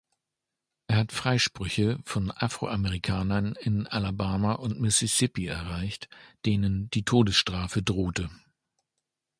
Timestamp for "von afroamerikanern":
2.05-3.53